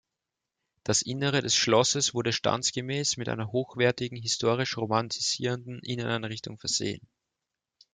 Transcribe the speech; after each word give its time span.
Das 0.83 1.03
Innere 1.03 1.43
des 1.43 1.55
Schlosses 1.55 2.15
wurde 2.15 2.33
standesgemäß 2.33 3.17
mit 3.17 3.29
einer 3.29 3.51
hochwertigen 3.51 4.17
historistisch-romantisierenden 4.17 5.79
Inneneinrichtung 5.83 6.57
versehen. 6.57 7.07